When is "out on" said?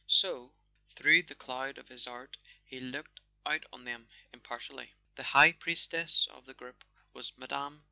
3.45-3.83